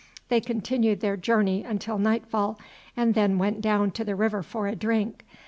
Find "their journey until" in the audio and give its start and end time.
1.01-1.99